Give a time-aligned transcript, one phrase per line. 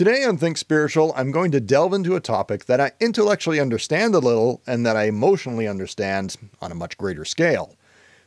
[0.00, 4.14] Today on Think Spiritual, I'm going to delve into a topic that I intellectually understand
[4.14, 7.76] a little and that I emotionally understand on a much greater scale.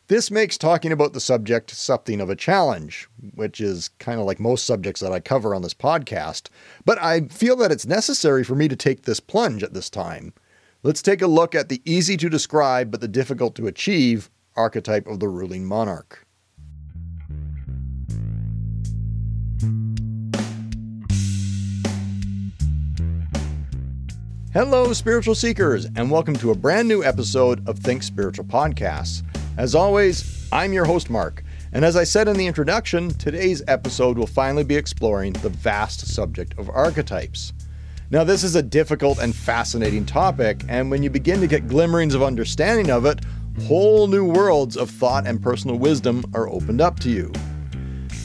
[0.05, 4.39] This makes talking about the subject something of a challenge, which is kind of like
[4.39, 6.49] most subjects that I cover on this podcast,
[6.85, 10.31] but I feel that it's necessary for me to take this plunge at this time.
[10.83, 15.07] Let's take a look at the easy to describe but the difficult to achieve archetype
[15.07, 16.27] of the ruling monarch.
[24.53, 29.23] Hello, spiritual seekers, and welcome to a brand new episode of Think Spiritual Podcasts.
[29.57, 34.15] As always, I'm your host, Mark, and as I said in the introduction, today's episode
[34.15, 37.51] will finally be exploring the vast subject of archetypes.
[38.11, 42.13] Now, this is a difficult and fascinating topic, and when you begin to get glimmerings
[42.13, 43.21] of understanding of it,
[43.63, 47.31] whole new worlds of thought and personal wisdom are opened up to you.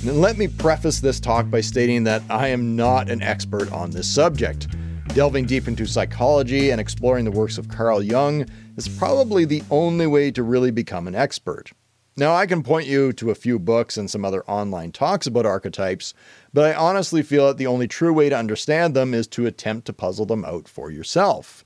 [0.04, 3.92] Now, let me preface this talk by stating that I am not an expert on
[3.92, 4.68] this subject.
[5.14, 8.46] Delving deep into psychology and exploring the works of Carl Jung
[8.76, 11.72] is probably the only way to really become an expert.
[12.16, 15.46] Now, I can point you to a few books and some other online talks about
[15.46, 16.14] archetypes,
[16.52, 19.86] but I honestly feel that the only true way to understand them is to attempt
[19.86, 21.64] to puzzle them out for yourself.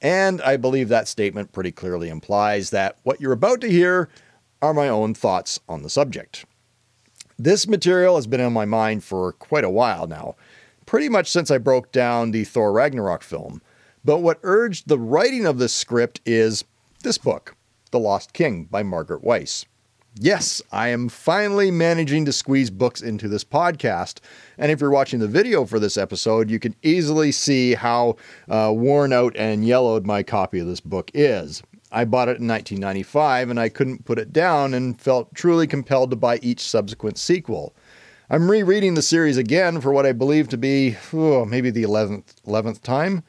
[0.00, 4.08] And I believe that statement pretty clearly implies that what you're about to hear
[4.60, 6.44] are my own thoughts on the subject.
[7.38, 10.36] This material has been on my mind for quite a while now,
[10.92, 13.62] pretty much since I broke down the Thor Ragnarok film.
[14.04, 16.64] But what urged the writing of this script is
[17.02, 17.56] this book,
[17.92, 19.64] The Lost King by Margaret Weis.
[20.16, 24.18] Yes, I am finally managing to squeeze books into this podcast.
[24.58, 28.16] And if you're watching the video for this episode, you can easily see how
[28.50, 31.62] uh, worn out and yellowed my copy of this book is.
[31.90, 36.10] I bought it in 1995 and I couldn't put it down and felt truly compelled
[36.10, 37.74] to buy each subsequent sequel.
[38.32, 42.36] I'm rereading the series again for what I believe to be oh, maybe the 11th,
[42.46, 43.24] 11th time.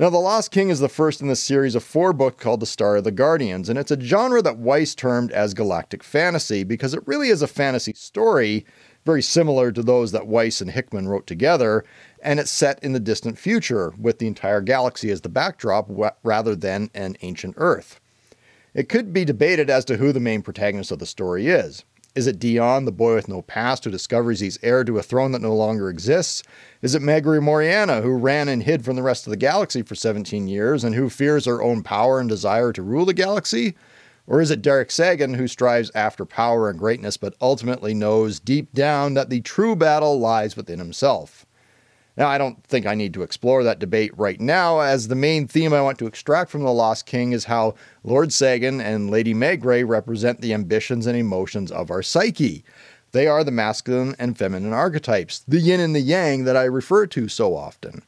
[0.00, 2.66] Now, The Lost King is the first in the series of four books called The
[2.66, 6.92] Star of the Guardians, and it's a genre that Weis termed as galactic fantasy because
[6.92, 8.66] it really is a fantasy story,
[9.04, 11.84] very similar to those that Weis and Hickman wrote together,
[12.20, 15.88] and it's set in the distant future with the entire galaxy as the backdrop
[16.24, 18.00] rather than an ancient Earth.
[18.74, 21.84] It could be debated as to who the main protagonist of the story is.
[22.16, 25.32] Is it Dion, the boy with no past, who discovers he's heir to a throne
[25.32, 26.42] that no longer exists?
[26.80, 29.94] Is it Maigrey Morianna, who ran and hid from the rest of the galaxy for
[29.94, 33.76] 17 years and who fears her own power and desire to rule the galaxy?
[34.26, 38.72] Or is it Derek Sagan, who strives after power and greatness but ultimately knows deep
[38.72, 41.45] down that the true battle lies within himself?
[42.16, 45.46] Now, I don't think I need to explore that debate right now, as the main
[45.46, 49.34] theme I want to extract from The Lost King is how Lord Sagan and Lady
[49.34, 52.64] Maigrey represent the ambitions and emotions of our psyche.
[53.12, 57.06] They are the masculine and feminine archetypes, the yin and the yang that I refer
[57.08, 58.02] to so often.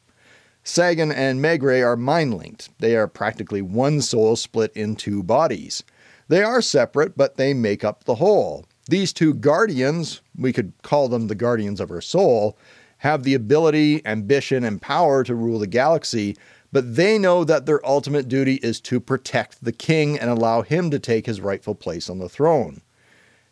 [0.63, 2.69] Sagan and Maigrey are mind linked.
[2.79, 5.83] They are practically one soul split in two bodies.
[6.27, 8.65] They are separate, but they make up the whole.
[8.87, 12.57] These two guardians, we could call them the guardians of our soul,
[12.99, 16.37] have the ability, ambition, and power to rule the galaxy,
[16.71, 20.91] but they know that their ultimate duty is to protect the king and allow him
[20.91, 22.81] to take his rightful place on the throne.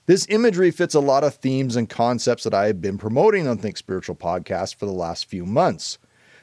[0.06, 3.58] This imagery fits a lot of themes and concepts that I have been promoting on
[3.58, 5.98] Think Spiritual podcast for the last few months.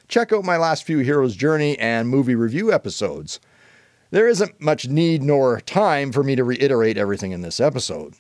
[0.09, 3.41] Check out my last few Heroes Journey and movie review episodes.
[4.11, 8.15] There isn't much need nor time for me to reiterate everything in this episode.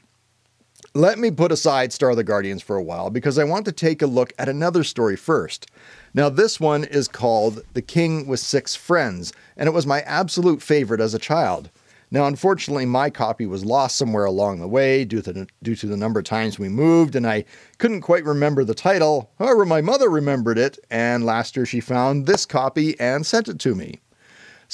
[0.97, 3.72] Let me put aside Star of the Guardians for a while because I want to
[3.72, 5.69] take a look at another story first.
[6.15, 10.62] Now, this one is called The King with Six Friends, and it was my absolute
[10.62, 11.69] favorite as a child.
[12.12, 15.88] Now, unfortunately, my copy was lost somewhere along the way due to, the, due to
[15.88, 17.44] the number of times we moved, and I
[17.78, 19.32] couldn't quite remember the title.
[19.41, 23.59] However, my mother remembered it, and last year she found this copy and sent it
[23.59, 24.00] to me.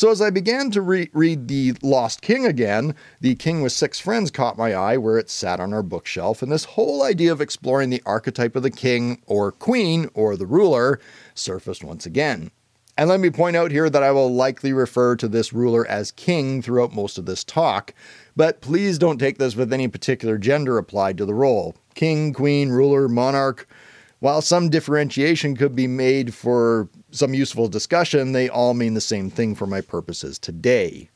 [0.01, 4.01] So as I began to re- read The Lost King again, The King with Six
[4.01, 7.43] Friends caught my eye where it sat on our bookshelf, and this whole idea of
[7.43, 11.01] exploring the archetype of the king or queen or the ruler
[11.35, 12.51] surfaced once again.
[12.97, 16.13] And let me point out here that I will likely refer to this ruler as
[16.13, 17.93] king throughout most of this talk,
[18.35, 21.77] but please don't take this with any particular gender applied to the role.
[21.95, 23.69] King, queen, ruler, monarch,
[24.21, 29.31] while some differentiation could be made for some useful discussion, they all mean the same
[29.31, 31.09] thing for my purposes today.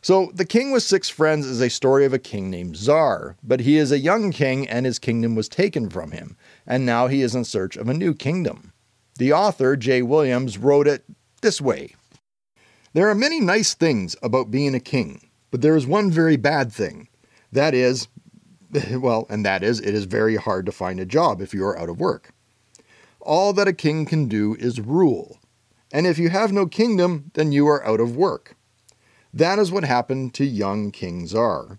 [0.00, 3.60] So, The King with Six Friends is a story of a king named Czar, but
[3.60, 7.20] he is a young king and his kingdom was taken from him, and now he
[7.20, 8.72] is in search of a new kingdom.
[9.18, 11.04] The author, Jay Williams, wrote it
[11.42, 11.96] this way
[12.92, 16.72] There are many nice things about being a king, but there is one very bad
[16.72, 17.08] thing.
[17.50, 18.06] That is,
[18.92, 21.78] well, and that is, it is very hard to find a job if you are
[21.78, 22.32] out of work.
[23.20, 25.38] all that a king can do is rule.
[25.92, 28.56] And if you have no kingdom, then you are out of work.
[29.32, 31.78] That is what happened to young King Czar.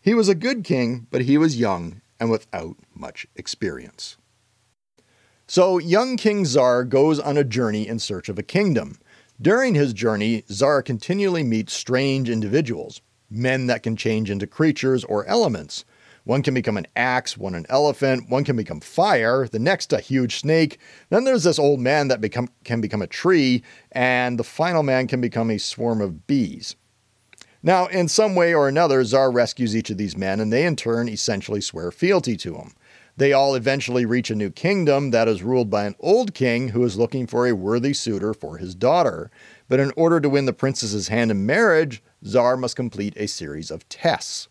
[0.00, 4.16] He was a good king, but he was young and without much experience.
[5.46, 8.98] So, young King Czar goes on a journey in search of a kingdom.
[9.40, 13.00] During his journey, Czar continually meets strange individuals,
[13.30, 15.84] men that can change into creatures or elements.
[16.24, 20.00] One can become an axe, one an elephant, one can become fire, the next a
[20.00, 20.78] huge snake.
[21.08, 23.62] Then there's this old man that become, can become a tree,
[23.92, 26.76] and the final man can become a swarm of bees.
[27.62, 30.76] Now, in some way or another, Czar rescues each of these men, and they in
[30.76, 32.72] turn essentially swear fealty to him.
[33.16, 36.84] They all eventually reach a new kingdom that is ruled by an old king who
[36.84, 39.30] is looking for a worthy suitor for his daughter.
[39.68, 43.70] But in order to win the princess's hand in marriage, Czar must complete a series
[43.70, 44.48] of tests.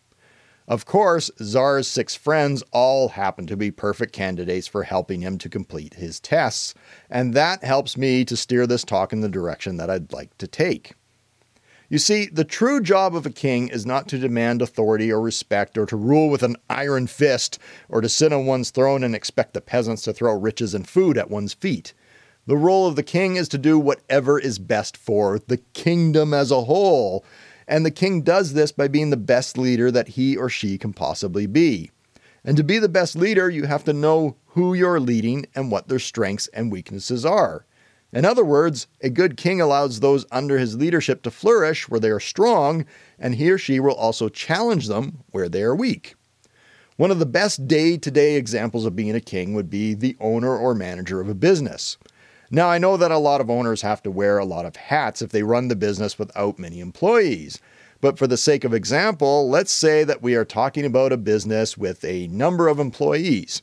[0.69, 5.49] Of course, Czar's six friends all happen to be perfect candidates for helping him to
[5.49, 6.75] complete his tests,
[7.09, 10.45] and that helps me to steer this talk in the direction that I'd like to
[10.45, 10.93] take.
[11.89, 15.75] You see, the true job of a king is not to demand authority or respect
[15.75, 17.57] or to rule with an iron fist
[17.89, 21.17] or to sit on one's throne and expect the peasants to throw riches and food
[21.17, 21.95] at one's feet.
[22.45, 26.51] The role of the king is to do whatever is best for the kingdom as
[26.51, 27.25] a whole,
[27.69, 30.91] and the king does this by being the best leader that he or she can
[30.91, 31.91] possibly be.
[32.43, 35.87] And to be the best leader, you have to know who you're leading and what
[35.87, 37.65] their strengths and weaknesses are.
[38.11, 42.09] In other words, a good king allows those under his leadership to flourish where they
[42.09, 42.85] are strong,
[43.19, 46.15] and he or she will also challenge them where they are weak.
[46.97, 50.17] One of the best day to day examples of being a king would be the
[50.19, 51.97] owner or manager of a business.
[52.51, 55.21] Now, I know that a lot of owners have to wear a lot of hats
[55.21, 57.59] if they run the business without many employees.
[58.01, 61.77] But for the sake of example, let's say that we are talking about a business
[61.77, 63.61] with a number of employees.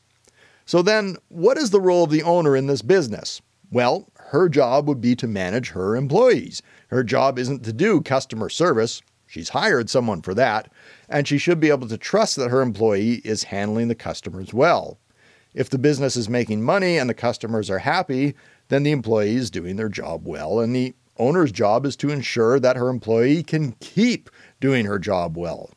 [0.66, 3.40] So then, what is the role of the owner in this business?
[3.72, 6.62] Well, her job would be to manage her employees.
[6.88, 9.02] Her job isn't to do customer service.
[9.26, 10.70] She's hired someone for that,
[11.08, 14.98] and she should be able to trust that her employee is handling the customers well.
[15.54, 18.34] If the business is making money and the customers are happy,
[18.68, 22.60] then the employee is doing their job well, and the owner's job is to ensure
[22.60, 24.30] that her employee can keep
[24.60, 25.70] doing her job well.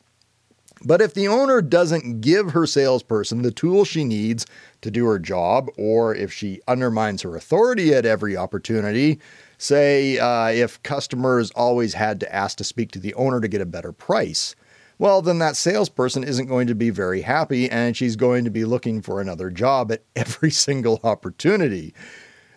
[0.83, 4.45] But if the owner doesn't give her salesperson the tools she needs
[4.81, 9.19] to do her job, or if she undermines her authority at every opportunity,
[9.57, 13.59] say uh, if customers always had to ask to speak to the owner to get
[13.59, 14.56] a better price,
[14.97, 18.65] well, then that salesperson isn't going to be very happy and she's going to be
[18.65, 21.94] looking for another job at every single opportunity.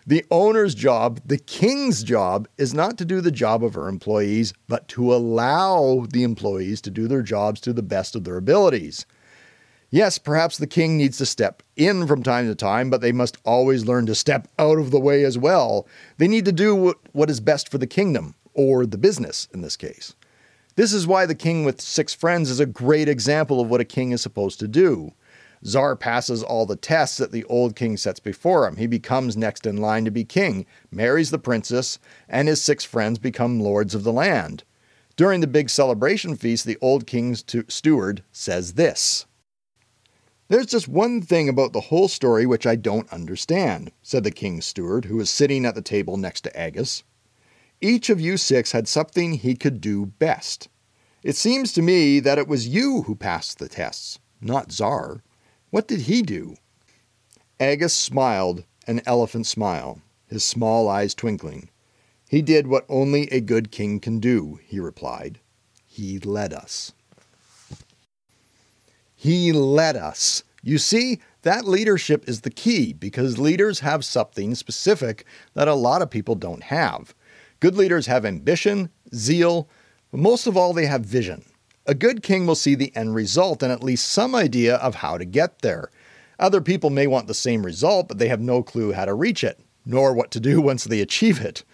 [0.05, 4.53] The owner's job, the king's job, is not to do the job of her employees,
[4.67, 9.05] but to allow the employees to do their jobs to the best of their abilities.
[9.89, 13.37] Yes, perhaps the king needs to step in from time to time, but they must
[13.45, 15.87] always learn to step out of the way as well.
[16.17, 19.77] They need to do what is best for the kingdom, or the business in this
[19.77, 20.15] case.
[20.75, 23.85] This is why the king with six friends is a great example of what a
[23.85, 25.13] king is supposed to do.
[25.65, 28.75] Czar passes all the tests that the old king sets before him.
[28.75, 33.17] He becomes next in line to be king, marries the princess, and his six friends
[33.17, 34.63] become lords of the land.
[35.15, 39.25] During the big celebration feast, the old king's steward says this
[40.49, 44.65] There's just one thing about the whole story which I don't understand, said the king's
[44.65, 47.03] steward, who was sitting at the table next to Agus.
[47.79, 50.67] Each of you six had something he could do best.
[51.21, 55.23] It seems to me that it was you who passed the tests, not Czar.
[55.73, 56.57] What did he do?
[57.59, 61.71] Agus smiled an elephant smile, his small eyes twinkling.
[62.29, 65.39] He did what only a good king can do, he replied.
[65.87, 66.91] He led us.
[69.15, 70.43] He led us.
[70.61, 75.25] You see, that leadership is the key because leaders have something specific
[75.55, 77.15] that a lot of people don't have.
[77.59, 79.67] Good leaders have ambition, zeal,
[80.11, 81.43] but most of all, they have vision.
[81.85, 85.17] A good king will see the end result and at least some idea of how
[85.17, 85.91] to get there.
[86.39, 89.43] Other people may want the same result, but they have no clue how to reach
[89.43, 91.65] it, nor what to do once they achieve it.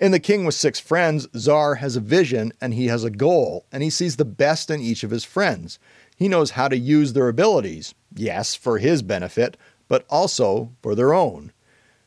[0.00, 3.66] In The King with Six Friends, Czar has a vision and he has a goal,
[3.70, 5.78] and he sees the best in each of his friends.
[6.16, 11.12] He knows how to use their abilities, yes, for his benefit, but also for their
[11.12, 11.52] own.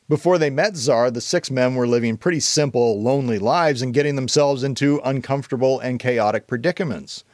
[0.08, 4.16] Before they met Czar, the six men were living pretty simple, lonely lives and getting
[4.16, 7.24] themselves into uncomfortable and chaotic predicaments.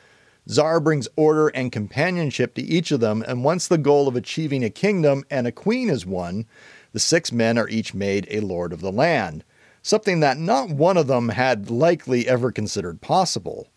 [0.48, 4.64] Czar brings order and companionship to each of them, and once the goal of achieving
[4.64, 6.46] a kingdom and a queen is won,
[6.92, 9.44] the six men are each made a lord of the land,
[9.82, 13.68] something that not one of them had likely ever considered possible.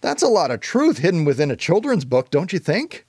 [0.00, 3.06] That's a lot of truth hidden within a children's book, don't you think?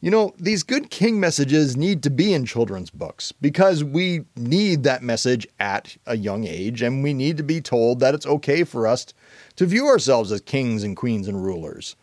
[0.00, 4.82] You know, these good king messages need to be in children's books because we need
[4.82, 8.64] that message at a young age and we need to be told that it's okay
[8.64, 9.06] for us
[9.56, 11.96] to view ourselves as kings and queens and rulers.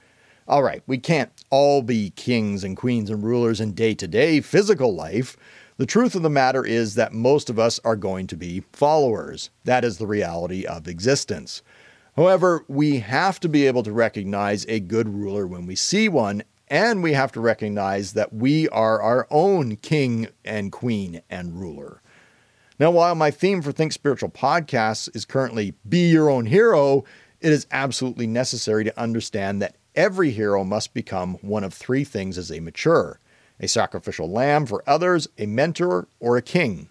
[0.45, 4.41] All right, we can't all be kings and queens and rulers in day to day
[4.41, 5.37] physical life.
[5.77, 9.49] The truth of the matter is that most of us are going to be followers.
[9.63, 11.61] That is the reality of existence.
[12.17, 16.43] However, we have to be able to recognize a good ruler when we see one,
[16.67, 22.01] and we have to recognize that we are our own king and queen and ruler.
[22.79, 27.05] Now, while my theme for Think Spiritual podcasts is currently Be Your Own Hero,
[27.39, 32.37] it is absolutely necessary to understand that every hero must become one of three things
[32.37, 33.19] as they mature
[33.59, 36.89] a sacrificial lamb for others, a mentor, or a king.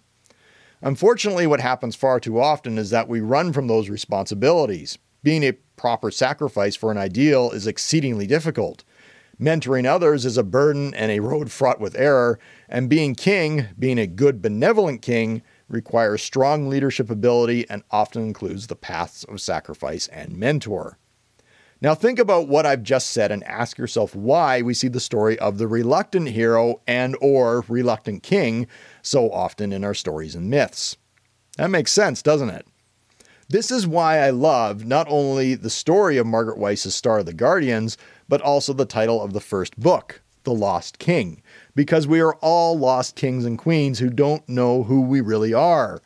[0.81, 4.97] Unfortunately, what happens far too often is that we run from those responsibilities.
[5.23, 8.83] Being a proper sacrifice for an ideal is exceedingly difficult.
[9.39, 13.97] Mentoring others is a burden and a road fraught with error, and being king, being
[13.97, 20.07] a good, benevolent king, requires strong leadership ability and often includes the paths of sacrifice
[20.09, 20.97] and mentor.
[21.83, 25.37] Now think about what I've just said and ask yourself why we see the story
[25.39, 28.67] of the reluctant hero and or reluctant king
[29.01, 30.95] so often in our stories and myths.
[31.57, 32.65] That makes sense, doesn't it?
[33.49, 37.33] This is why I love not only the story of Margaret Weis's Star of the
[37.33, 37.97] Guardians,
[38.29, 41.43] but also the title of the first book, The Lost King,
[41.75, 46.01] because we are all lost kings and queens who don't know who we really are.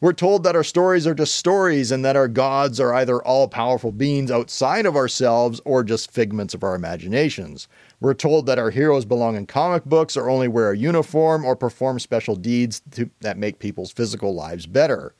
[0.00, 3.48] We're told that our stories are just stories and that our gods are either all
[3.48, 7.66] powerful beings outside of ourselves or just figments of our imaginations.
[7.98, 11.56] We're told that our heroes belong in comic books or only wear a uniform or
[11.56, 15.14] perform special deeds to, that make people's physical lives better.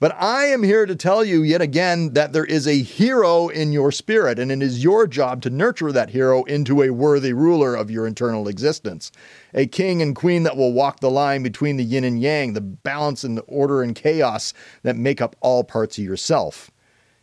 [0.00, 3.70] But I am here to tell you yet again that there is a hero in
[3.70, 7.74] your spirit, and it is your job to nurture that hero into a worthy ruler
[7.74, 9.12] of your internal existence.
[9.52, 12.62] A king and queen that will walk the line between the yin and yang, the
[12.62, 14.54] balance and the order and chaos
[14.84, 16.70] that make up all parts of yourself.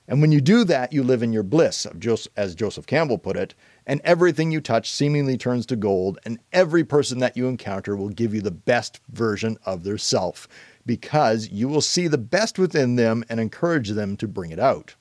[0.07, 1.87] And when you do that, you live in your bliss,
[2.37, 3.55] as Joseph Campbell put it,
[3.87, 8.09] and everything you touch seemingly turns to gold, and every person that you encounter will
[8.09, 10.47] give you the best version of their self
[10.87, 14.95] because you will see the best within them and encourage them to bring it out.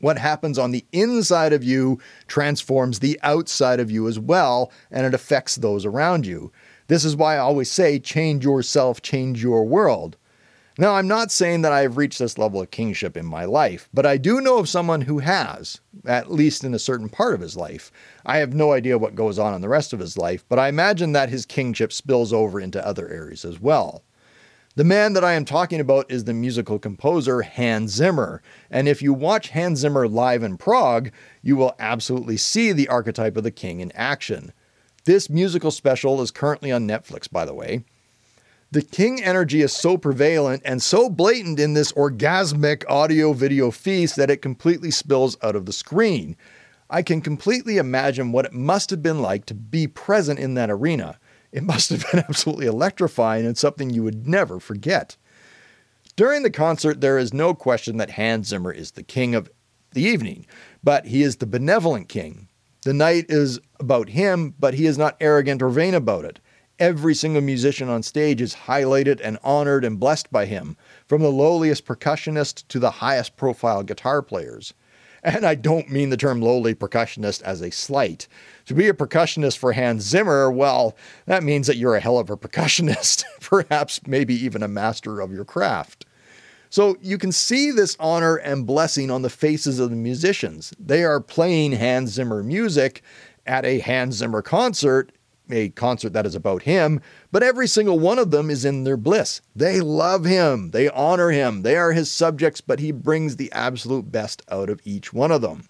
[0.00, 5.04] What happens on the inside of you transforms the outside of you as well, and
[5.04, 6.52] it affects those around you.
[6.86, 10.16] This is why I always say change yourself, change your world.
[10.78, 13.90] Now, I'm not saying that I have reached this level of kingship in my life,
[13.92, 17.42] but I do know of someone who has, at least in a certain part of
[17.42, 17.92] his life.
[18.24, 20.68] I have no idea what goes on in the rest of his life, but I
[20.68, 24.02] imagine that his kingship spills over into other areas as well.
[24.76, 28.40] The man that I am talking about is the musical composer Hans Zimmer.
[28.70, 31.10] And if you watch Hans Zimmer live in Prague,
[31.42, 34.52] you will absolutely see the archetype of the king in action.
[35.06, 37.84] This musical special is currently on Netflix, by the way.
[38.70, 44.14] The king energy is so prevalent and so blatant in this orgasmic audio video feast
[44.14, 46.36] that it completely spills out of the screen.
[46.88, 50.70] I can completely imagine what it must have been like to be present in that
[50.70, 51.18] arena.
[51.52, 55.16] It must have been absolutely electrifying and something you would never forget.
[56.16, 59.50] During the concert, there is no question that Hans Zimmer is the king of
[59.92, 60.46] the evening,
[60.84, 62.48] but he is the benevolent king.
[62.82, 66.40] The night is about him, but he is not arrogant or vain about it.
[66.78, 70.76] Every single musician on stage is highlighted and honored and blessed by him,
[71.06, 74.72] from the lowliest percussionist to the highest profile guitar players.
[75.22, 78.26] And I don't mean the term lowly percussionist as a slight.
[78.66, 80.96] To be a percussionist for Hans Zimmer, well,
[81.26, 85.32] that means that you're a hell of a percussionist, perhaps maybe even a master of
[85.32, 86.06] your craft.
[86.70, 90.72] So you can see this honor and blessing on the faces of the musicians.
[90.78, 93.02] They are playing Hans Zimmer music
[93.44, 95.10] at a Hans Zimmer concert,
[95.52, 97.00] a concert that is about him,
[97.32, 99.40] but every single one of them is in their bliss.
[99.54, 104.10] They love him, they honor him, they are his subjects, but he brings the absolute
[104.12, 105.68] best out of each one of them.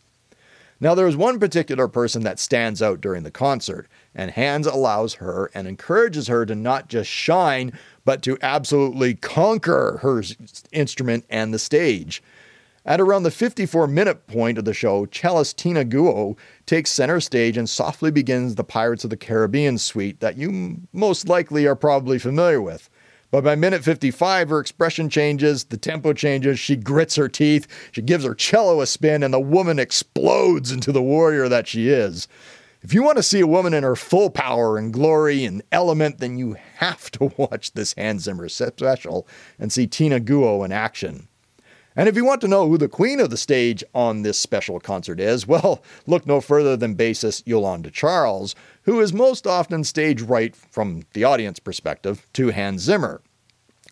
[0.83, 5.15] Now, there is one particular person that stands out during the concert, and Hans allows
[5.15, 10.23] her and encourages her to not just shine, but to absolutely conquer her
[10.73, 12.23] instrument and the stage.
[12.87, 17.59] At around the 54 minute point of the show, cellist Tina Guo takes center stage
[17.59, 22.19] and softly begins the Pirates of the Caribbean suite that you most likely are probably
[22.19, 22.89] familiar with.
[23.31, 28.03] But by minute 55, her expression changes, the tempo changes, she grits her teeth, she
[28.03, 32.27] gives her cello a spin, and the woman explodes into the warrior that she is.
[32.83, 36.19] If you want to see a woman in her full power and glory and element,
[36.19, 41.29] then you have to watch this Hans Zimmer special and see Tina Guo in action.
[42.01, 44.81] And if you want to know who the queen of the stage on this special
[44.81, 48.55] concert is, well, look no further than bassist Yolanda Charles,
[48.85, 53.21] who is most often stage right from the audience perspective to Hans Zimmer.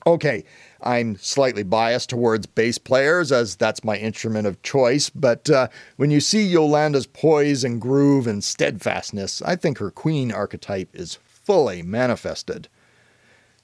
[0.06, 0.42] Okay,
[0.80, 6.10] I'm slightly biased towards bass players as that's my instrument of choice, but uh, when
[6.10, 11.82] you see Yolanda's poise and groove and steadfastness, I think her queen archetype is fully
[11.82, 12.68] manifested.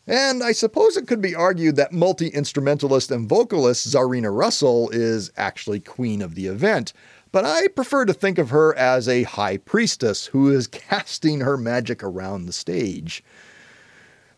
[0.06, 5.30] And I suppose it could be argued that multi instrumentalist and vocalist Czarina Russell is
[5.36, 6.92] actually queen of the event,
[7.32, 11.56] but I prefer to think of her as a high priestess who is casting her
[11.56, 13.24] magic around the stage.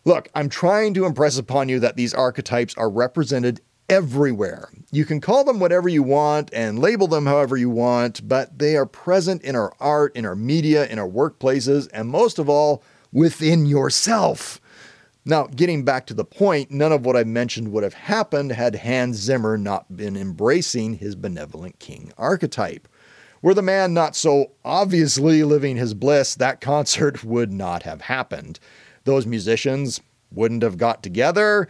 [0.05, 3.59] Look, I'm trying to impress upon you that these archetypes are represented
[3.89, 4.69] everywhere.
[4.89, 8.77] You can call them whatever you want and label them however you want, but they
[8.77, 12.83] are present in our art, in our media, in our workplaces, and most of all,
[13.11, 14.61] within yourself.
[15.27, 18.75] Now, getting back to the point, none of what I mentioned would have happened had
[18.75, 22.87] Hans Zimmer not been embracing his benevolent king archetype.
[23.41, 28.59] Were the man not so obviously living his bliss, that concert would not have happened
[29.07, 31.67] those musicians wouldn't have got together.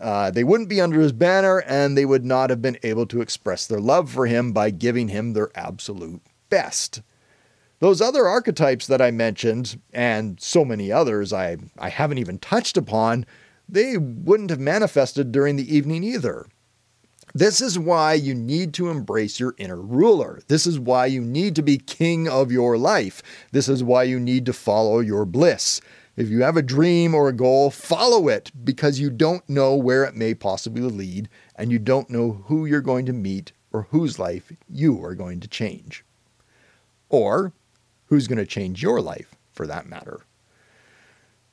[0.00, 3.20] Uh, they wouldn't be under his banner, and they would not have been able to
[3.20, 7.02] express their love for him by giving him their absolute best.
[7.86, 12.76] Those other archetypes that I mentioned, and so many others I, I haven't even touched
[12.76, 13.24] upon,
[13.68, 16.48] they wouldn't have manifested during the evening either.
[17.32, 20.40] This is why you need to embrace your inner ruler.
[20.48, 23.22] This is why you need to be king of your life.
[23.52, 25.80] This is why you need to follow your bliss.
[26.16, 30.02] If you have a dream or a goal, follow it because you don't know where
[30.02, 34.18] it may possibly lead and you don't know who you're going to meet or whose
[34.18, 36.04] life you are going to change.
[37.08, 37.52] Or
[38.06, 40.20] who's going to change your life for that matter.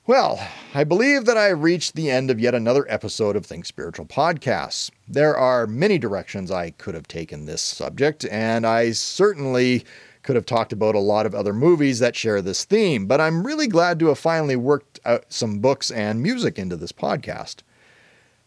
[0.05, 3.65] Well, I believe that I have reached the end of yet another episode of Think
[3.65, 4.91] Spiritual Podcasts.
[5.07, 9.85] There are many directions I could have taken this subject, and I certainly
[10.21, 13.47] could have talked about a lot of other movies that share this theme, but I'm
[13.47, 17.61] really glad to have finally worked out some books and music into this podcast.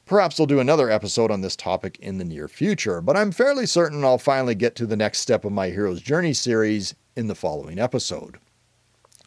[0.04, 3.64] Perhaps I'll do another episode on this topic in the near future, but I'm fairly
[3.64, 7.34] certain I'll finally get to the next step of my Hero's Journey series in the
[7.34, 8.38] following episode.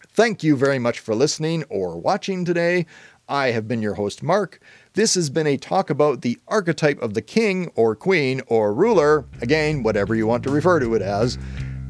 [0.07, 2.85] Thank you very much for listening or watching today.
[3.27, 4.59] I have been your host, Mark.
[4.93, 9.25] This has been a talk about the archetype of the king or queen or ruler,
[9.41, 11.37] again, whatever you want to refer to it as.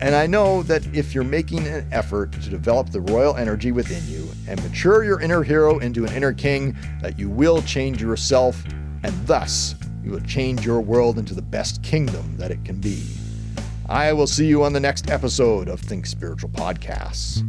[0.02, 4.06] And I know that if you're making an effort to develop the royal energy within
[4.08, 8.64] you and mature your inner hero into an inner king, that you will change yourself
[9.04, 13.19] and thus you will change your world into the best kingdom that it can be.
[13.90, 17.44] I will see you on the next episode of Think Spiritual Podcasts.